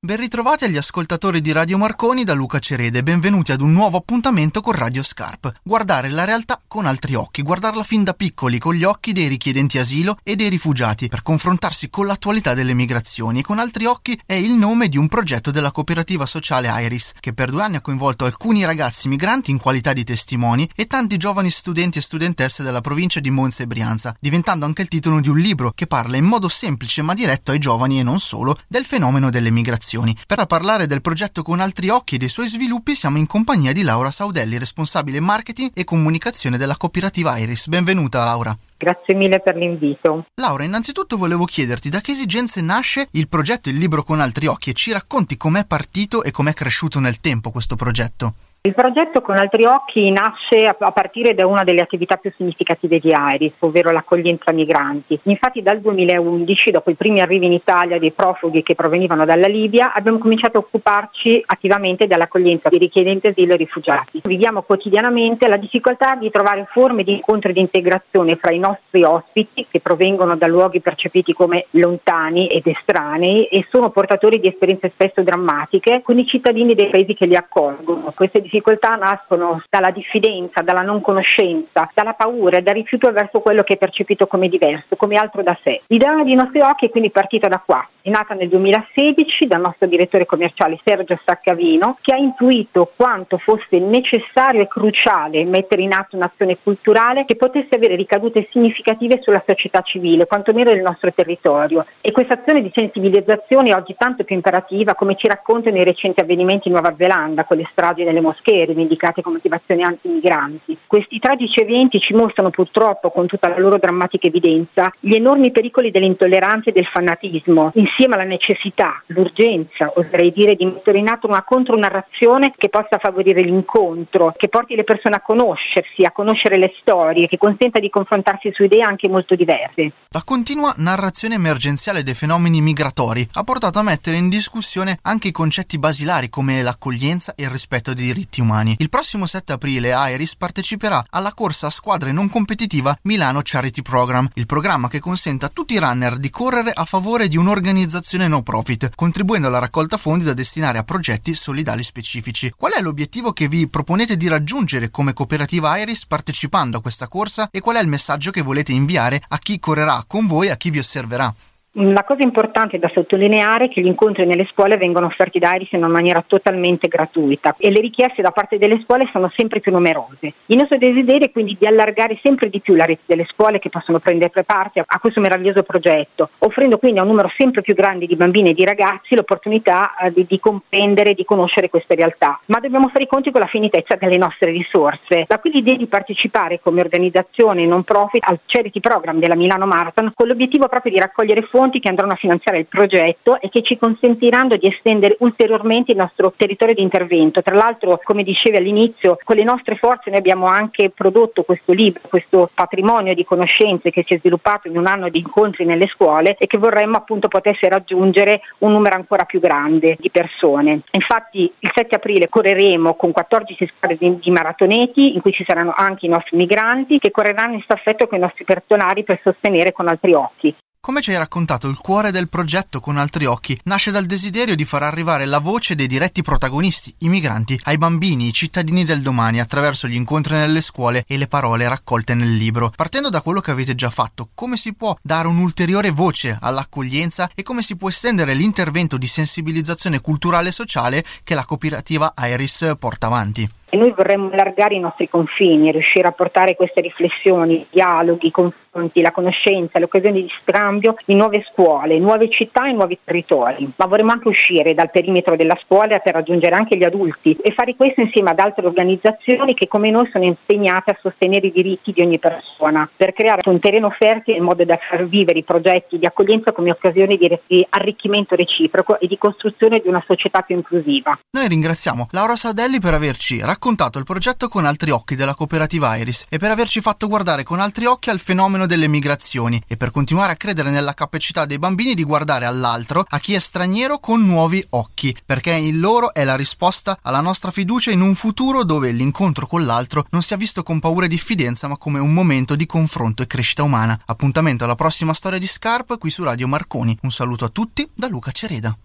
[0.00, 4.60] Ben ritrovati agli ascoltatori di Radio Marconi da Luca Cerede benvenuti ad un nuovo appuntamento
[4.60, 5.52] con Radio Scarp.
[5.60, 9.76] Guardare la realtà con altri occhi, guardarla fin da piccoli con gli occhi dei richiedenti
[9.76, 13.42] asilo e dei rifugiati per confrontarsi con l'attualità delle migrazioni.
[13.42, 17.50] Con altri occhi è il nome di un progetto della cooperativa sociale Iris che per
[17.50, 21.98] due anni ha coinvolto alcuni ragazzi migranti in qualità di testimoni e tanti giovani studenti
[21.98, 25.72] e studentesse della provincia di Monza e Brianza, diventando anche il titolo di un libro
[25.72, 29.50] che parla in modo semplice ma diretto ai giovani e non solo del fenomeno delle
[29.50, 30.14] migrazioni informazioni.
[30.26, 33.82] Per parlare del progetto con altri occhi e dei suoi sviluppi siamo in compagnia di
[33.82, 37.68] Laura Saudelli, responsabile marketing e comunicazione della cooperativa Iris.
[37.68, 38.56] Benvenuta Laura.
[38.76, 40.26] Grazie mille per l'invito.
[40.34, 44.70] Laura, innanzitutto volevo chiederti da che esigenze nasce il progetto Il libro con altri occhi
[44.70, 48.34] e ci racconti com'è partito e com'è cresciuto nel tempo questo progetto.
[48.60, 53.14] Il progetto con altri occhi nasce a partire da una delle attività più significative di
[53.14, 55.18] Iris, ovvero l'accoglienza migranti.
[55.22, 59.92] Infatti dal 2011, dopo i primi arrivi in Italia dei profughi che provenivano dalla Libia,
[59.94, 64.22] abbiamo cominciato a occuparci attivamente dell'accoglienza di richiedenti asilo e rifugiati.
[64.24, 69.04] Viviamo quotidianamente la difficoltà di trovare forme di incontro e di integrazione fra i nostri
[69.04, 74.90] ospiti che provengono da luoghi percepiti come lontani ed estranei e sono portatori di esperienze
[74.92, 78.12] spesso drammatiche con i cittadini dei paesi che li accolgono.
[78.16, 83.62] Queste difficoltà nascono dalla diffidenza, dalla non conoscenza, dalla paura e dal rifiuto verso quello
[83.62, 85.82] che è percepito come diverso, come altro da sé.
[85.88, 87.86] L'idea dei nostri occhi è quindi partita da qua.
[88.00, 93.78] È nata nel 2016 dal nostro direttore commerciale Sergio Saccavino, che ha intuito quanto fosse
[93.78, 99.82] necessario e cruciale mettere in atto un'azione culturale che potesse avere ricadute significative sulla società
[99.82, 101.84] civile, quantomeno del nostro territorio.
[102.00, 106.20] E questa azione di sensibilizzazione è oggi tanto più imperativa, come ci raccontano i recenti
[106.20, 110.78] avvenimenti in Nuova Zelanda, con le stragi nelle moschee moschee rivendicate come motivazioni anti-migranti.
[110.86, 115.90] Questi tragici eventi ci mostrano purtroppo, con tutta la loro drammatica evidenza, gli enormi pericoli
[115.90, 121.44] dell'intolleranza e del fanatismo, insieme alla necessità, l'urgenza, oserei dire, di mettere in atto una
[121.44, 127.28] contronarrazione che possa favorire l'incontro, che porti le persone a conoscersi, a conoscere le storie,
[127.28, 129.92] che consenta di confrontarsi su idee anche molto diverse.
[130.08, 135.32] La continua narrazione emergenziale dei fenomeni migratori ha portato a mettere in discussione anche i
[135.32, 138.74] concetti basilari come l'accoglienza e il rispetto dei diritti diritti umani.
[138.78, 144.28] Il prossimo 7 aprile Iris parteciperà alla corsa a squadre non competitiva Milano Charity Program,
[144.34, 148.42] il programma che consente a tutti i runner di correre a favore di un'organizzazione no
[148.42, 152.52] profit, contribuendo alla raccolta fondi da destinare a progetti solidali specifici.
[152.56, 157.48] Qual è l'obiettivo che vi proponete di raggiungere come cooperativa Iris partecipando a questa corsa
[157.50, 160.56] e qual è il messaggio che volete inviare a chi correrà con voi e a
[160.56, 161.34] chi vi osserverà?
[161.80, 165.70] La cosa importante da sottolineare è che gli incontri nelle scuole vengono offerti da Iris
[165.70, 169.70] in una maniera totalmente gratuita e le richieste da parte delle scuole sono sempre più
[169.70, 170.32] numerose.
[170.46, 173.68] Il nostro desiderio è quindi di allargare sempre di più la rete delle scuole che
[173.68, 178.06] possono prendere parte a questo meraviglioso progetto, offrendo quindi a un numero sempre più grande
[178.06, 182.40] di bambini e di ragazzi l'opportunità eh, di, di comprendere e di conoscere queste realtà.
[182.46, 185.26] Ma dobbiamo fare i conti con la finitezza delle nostre risorse.
[185.28, 190.10] Da qui l'idea di partecipare come organizzazione non profit al Charity Program della Milano Marathon
[190.12, 193.62] con l'obiettivo proprio di raccogliere fondi fonti che andranno a finanziare il progetto e che
[193.62, 197.42] ci consentiranno di estendere ulteriormente il nostro territorio di intervento.
[197.42, 202.00] Tra l'altro, come dicevi all'inizio, con le nostre forze noi abbiamo anche prodotto questo libro,
[202.08, 206.36] questo patrimonio di conoscenze che si è sviluppato in un anno di incontri nelle scuole
[206.38, 210.80] e che vorremmo appunto potesse raggiungere un numero ancora più grande di persone.
[210.92, 215.74] Infatti il 7 aprile correremo con 14 squadre di, di maratoneti in cui ci saranno
[215.76, 219.88] anche i nostri migranti che correranno in staffetto con i nostri personali per sostenere con
[219.88, 220.54] altri occhi
[220.88, 224.64] come ci hai raccontato, il cuore del progetto con altri occhi nasce dal desiderio di
[224.64, 229.38] far arrivare la voce dei diretti protagonisti, i migranti, ai bambini, i cittadini del domani,
[229.38, 232.72] attraverso gli incontri nelle scuole e le parole raccolte nel libro.
[232.74, 237.42] Partendo da quello che avete già fatto, come si può dare un'ulteriore voce all'accoglienza e
[237.42, 243.08] come si può estendere l'intervento di sensibilizzazione culturale e sociale che la cooperativa Iris porta
[243.08, 243.48] avanti?
[243.70, 249.10] E noi vorremmo allargare i nostri confini, riuscire a portare queste riflessioni, dialoghi, confronti, la
[249.10, 253.70] conoscenza, le occasioni di scambio in nuove scuole, nuove città e nuovi territori.
[253.76, 257.76] Ma vorremmo anche uscire dal perimetro della scuola per raggiungere anche gli adulti e fare
[257.76, 262.00] questo insieme ad altre organizzazioni che come noi sono impegnate a sostenere i diritti di
[262.00, 266.06] ogni persona, per creare un terreno fertile in modo da far vivere i progetti di
[266.06, 271.18] accoglienza come occasione di arricchimento reciproco e di costruzione di una società più inclusiva.
[271.32, 275.96] Noi ringraziamo Laura Saldelli per averci raccontato raccontato il progetto con altri occhi della cooperativa
[275.96, 279.90] Iris e per averci fatto guardare con altri occhi al fenomeno delle migrazioni e per
[279.90, 284.24] continuare a credere nella capacità dei bambini di guardare all'altro, a chi è straniero, con
[284.24, 288.92] nuovi occhi, perché in loro è la risposta alla nostra fiducia in un futuro dove
[288.92, 292.64] l'incontro con l'altro non sia visto con paura e diffidenza ma come un momento di
[292.64, 293.98] confronto e crescita umana.
[294.06, 296.96] Appuntamento alla prossima storia di Scarp qui su Radio Marconi.
[297.02, 298.76] Un saluto a tutti da Luca Cereda.